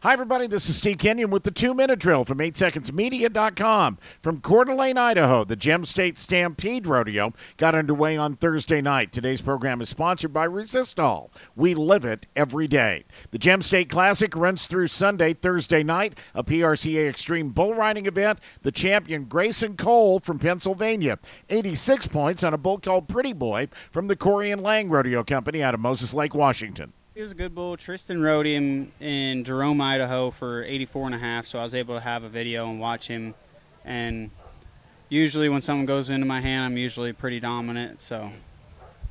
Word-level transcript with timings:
Hi, 0.00 0.12
everybody. 0.12 0.46
This 0.46 0.68
is 0.68 0.76
Steve 0.76 0.98
Kenyon 0.98 1.30
with 1.30 1.42
the 1.42 1.50
two 1.50 1.74
minute 1.74 1.98
drill 1.98 2.24
from 2.24 2.38
8secondsmedia.com. 2.38 3.98
From 4.22 4.40
Coeur 4.40 4.64
d'Alene, 4.66 4.96
Idaho, 4.96 5.42
the 5.42 5.56
Gem 5.56 5.84
State 5.84 6.18
Stampede 6.18 6.86
Rodeo 6.86 7.32
got 7.56 7.74
underway 7.74 8.16
on 8.16 8.36
Thursday 8.36 8.80
night. 8.80 9.10
Today's 9.10 9.40
program 9.40 9.80
is 9.80 9.88
sponsored 9.88 10.32
by 10.32 10.46
Resistol. 10.46 11.30
We 11.56 11.74
live 11.74 12.04
it 12.04 12.28
every 12.36 12.68
day. 12.68 13.06
The 13.32 13.40
Gem 13.40 13.60
State 13.60 13.88
Classic 13.88 14.36
runs 14.36 14.68
through 14.68 14.86
Sunday, 14.86 15.34
Thursday 15.34 15.82
night, 15.82 16.16
a 16.32 16.44
PRCA 16.44 17.08
Extreme 17.08 17.48
Bull 17.50 17.74
Riding 17.74 18.06
event. 18.06 18.38
The 18.62 18.70
champion, 18.70 19.24
Grayson 19.24 19.76
Cole 19.76 20.20
from 20.20 20.38
Pennsylvania, 20.38 21.18
86 21.48 22.06
points 22.06 22.44
on 22.44 22.54
a 22.54 22.58
bull 22.58 22.78
called 22.78 23.08
Pretty 23.08 23.32
Boy 23.32 23.66
from 23.90 24.06
the 24.06 24.14
Corey 24.14 24.52
and 24.52 24.62
Lange 24.62 24.90
Rodeo 24.90 25.24
Company 25.24 25.60
out 25.60 25.74
of 25.74 25.80
Moses 25.80 26.14
Lake, 26.14 26.36
Washington. 26.36 26.92
He 27.18 27.22
was 27.22 27.32
a 27.32 27.34
good 27.34 27.52
bull. 27.52 27.76
Tristan 27.76 28.22
rode 28.22 28.46
him 28.46 28.92
in 29.00 29.42
Jerome, 29.42 29.80
Idaho 29.80 30.30
for 30.30 30.62
84 30.62 31.06
and 31.06 31.14
a 31.16 31.18
half, 31.18 31.48
so 31.48 31.58
I 31.58 31.64
was 31.64 31.74
able 31.74 31.96
to 31.96 32.00
have 32.00 32.22
a 32.22 32.28
video 32.28 32.70
and 32.70 32.78
watch 32.78 33.08
him. 33.08 33.34
And 33.84 34.30
usually 35.08 35.48
when 35.48 35.60
someone 35.60 35.84
goes 35.84 36.10
into 36.10 36.26
my 36.26 36.40
hand, 36.40 36.66
I'm 36.66 36.76
usually 36.76 37.12
pretty 37.12 37.40
dominant, 37.40 38.00
so. 38.00 38.30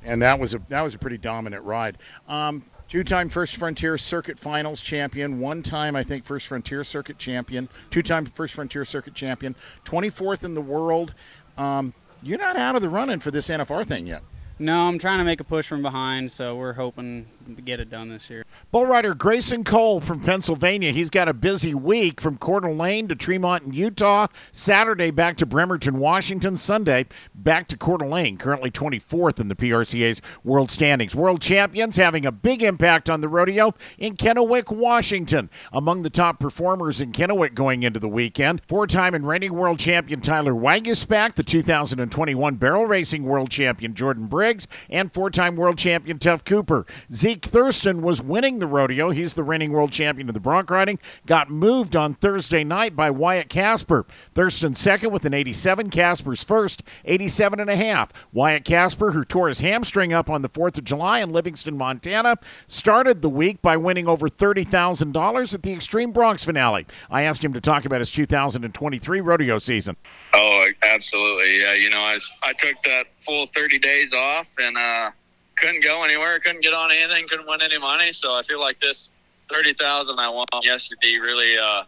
And 0.06 0.22
that 0.22 0.40
was 0.40 0.54
a 0.54 0.60
that 0.70 0.84
was 0.84 0.96
a 0.96 0.98
pretty 0.98 1.18
dominant 1.18 1.66
ride. 1.66 1.98
Um, 2.30 2.64
Two-time 2.88 3.28
First 3.28 3.58
Frontier 3.58 3.98
Circuit 3.98 4.40
Finals 4.40 4.82
champion, 4.82 5.42
one-time 5.42 5.94
I 5.98 6.04
think 6.04 6.24
First 6.24 6.48
Frontier 6.48 6.86
Circuit 6.86 7.18
champion, 7.18 7.68
two-time 7.90 8.26
First 8.26 8.54
Frontier 8.54 8.86
Circuit 8.86 9.16
champion, 9.16 9.54
24th 9.84 10.46
in 10.46 10.54
the 10.54 10.62
world. 10.62 11.14
Um, 11.58 11.94
you're 12.24 12.40
not 12.40 12.56
out 12.56 12.78
of 12.78 12.82
the 12.82 12.88
running 12.88 13.20
for 13.20 13.32
this 13.32 13.50
NFR 13.50 13.86
thing 13.86 14.08
yet. 14.08 14.24
No, 14.60 14.88
I'm 14.88 14.98
trying 14.98 15.20
to 15.20 15.26
make 15.26 15.42
a 15.42 15.44
push 15.44 15.68
from 15.68 15.82
behind, 15.82 16.32
so 16.32 16.56
we're 16.56 16.74
hoping 16.74 17.28
get 17.56 17.80
it 17.80 17.90
done 17.90 18.10
this 18.10 18.30
year. 18.30 18.46
Bull 18.72 18.86
rider 18.86 19.14
Grayson 19.14 19.64
Cole 19.64 20.02
from 20.02 20.20
Pennsylvania. 20.20 20.92
He's 20.92 21.10
got 21.10 21.28
a 21.28 21.34
busy 21.34 21.74
week 21.74 22.20
from 22.20 22.38
Coeur 22.38 22.62
d'Alene 22.62 23.08
to 23.08 23.16
Tremont 23.16 23.64
in 23.64 23.74
Utah. 23.74 24.28
Saturday 24.52 25.12
back 25.12 25.38
to 25.38 25.46
Bremerton, 25.46 26.00
Washington. 26.00 26.58
Sunday 26.58 27.06
back 27.34 27.68
to 27.68 27.78
Coeur 27.78 27.98
d'Alene. 27.98 28.38
Currently 28.38 28.72
24th 28.72 29.40
in 29.40 29.48
the 29.48 29.56
PRCA's 29.56 30.22
world 30.44 30.72
standings. 30.72 31.16
World 31.16 31.42
champions 31.42 31.96
having 31.96 32.26
a 32.26 32.32
big 32.32 32.62
impact 32.64 33.10
on 33.10 33.22
the 33.22 33.28
rodeo 33.28 33.74
in 33.98 34.16
Kennewick, 34.16 34.72
Washington. 34.76 35.50
Among 35.72 36.04
the 36.04 36.10
top 36.10 36.40
performers 36.40 37.02
in 37.02 37.12
Kennewick 37.12 37.54
going 37.54 37.84
into 37.84 38.00
the 38.00 38.10
weekend, 38.10 38.62
four-time 38.68 39.14
and 39.14 39.28
reigning 39.28 39.54
world 39.54 39.80
champion 39.80 40.22
Tyler 40.22 40.54
Waguespack, 40.54 41.36
the 41.36 41.44
2021 41.44 42.56
barrel 42.56 42.86
racing 42.86 43.24
world 43.24 43.50
champion 43.50 43.94
Jordan 43.94 44.28
Briggs, 44.28 44.68
and 44.90 45.14
four-time 45.14 45.56
world 45.56 45.78
champion 45.78 46.20
Tuff 46.20 46.44
Cooper. 46.44 46.86
Zeke 47.12 47.37
Thurston 47.42 48.02
was 48.02 48.22
winning 48.22 48.60
the 48.60 48.68
rodeo. 48.68 49.10
He's 49.10 49.34
the 49.34 49.44
reigning 49.44 49.72
world 49.72 49.92
champion 49.92 50.28
of 50.28 50.34
the 50.34 50.40
bronc 50.40 50.70
riding. 50.70 51.00
Got 51.26 51.50
moved 51.50 51.96
on 51.96 52.14
Thursday 52.16 52.64
night 52.64 52.96
by 52.96 53.10
Wyatt 53.10 53.50
Casper. 53.50 54.06
Thurston 54.34 54.74
second 54.74 55.12
with 55.12 55.26
an 55.26 55.34
87. 55.34 55.90
Casper's 55.90 56.44
first, 56.44 56.84
87 57.06 57.60
and 57.60 57.70
a 57.70 57.76
half. 57.76 58.12
Wyatt 58.32 58.66
Casper, 58.66 59.12
who 59.12 59.24
tore 59.24 59.48
his 59.48 59.62
hamstring 59.62 60.14
up 60.14 60.30
on 60.30 60.42
the 60.42 60.50
4th 60.50 60.78
of 60.78 60.84
July 60.84 61.20
in 61.20 61.30
Livingston, 61.30 61.78
Montana, 61.78 62.38
started 62.68 63.22
the 63.22 63.30
week 63.30 63.62
by 63.62 63.78
winning 63.78 64.08
over 64.08 64.30
$30,000 64.30 65.54
at 65.54 65.64
the 65.64 65.74
Extreme 65.74 66.14
Broncs 66.14 66.46
finale. 66.46 66.86
I 67.10 67.24
asked 67.24 67.44
him 67.44 67.54
to 67.54 67.62
talk 67.62 67.86
about 67.86 68.00
his 68.00 68.12
2023 68.12 69.22
rodeo 69.22 69.58
season. 69.58 69.98
Oh, 70.34 70.68
absolutely. 70.84 71.62
Yeah, 71.62 71.74
you 71.74 71.90
know, 71.90 72.00
I, 72.00 72.20
I 72.44 72.54
took 72.54 72.76
that 72.84 73.08
full 73.20 73.48
30 73.48 73.80
days 73.80 74.14
off 74.14 74.48
and 74.60 74.78
uh, 74.78 75.12
couldn't 75.58 75.84
go 75.84 76.04
anywhere, 76.04 76.40
couldn't 76.40 76.62
get 76.62 76.74
on 76.74 76.92
anything, 76.92 77.28
couldn't 77.28 77.48
win 77.48 77.62
any 77.62 77.78
money. 77.78 78.14
So 78.14 78.34
I 78.34 78.44
feel 78.44 78.60
like 78.60 78.80
this 78.80 79.10
30,000 79.50 80.20
I 80.20 80.30
won 80.30 80.46
yesterday 80.64 81.18
really 81.18 81.58
uh, 81.58 81.84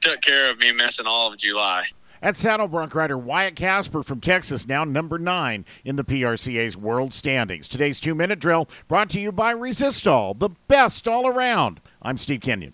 took 0.00 0.20
care 0.22 0.50
of 0.50 0.58
me 0.58 0.72
missing 0.72 1.06
all 1.06 1.32
of 1.32 1.38
July. 1.38 1.84
That's 2.20 2.40
saddle 2.40 2.66
bronc 2.66 2.94
rider 2.94 3.16
Wyatt 3.16 3.54
Casper 3.54 4.02
from 4.02 4.20
Texas, 4.20 4.66
now 4.66 4.82
number 4.82 5.18
nine 5.18 5.64
in 5.84 5.94
the 5.94 6.04
PRCA's 6.04 6.76
world 6.76 7.12
standings. 7.12 7.68
Today's 7.68 8.00
two 8.00 8.14
minute 8.14 8.40
drill 8.40 8.68
brought 8.88 9.08
to 9.10 9.20
you 9.20 9.30
by 9.30 9.54
Resistol, 9.54 10.36
the 10.36 10.50
best 10.66 11.06
all 11.06 11.28
around. 11.28 11.80
I'm 12.02 12.18
Steve 12.18 12.40
Kenyon. 12.40 12.66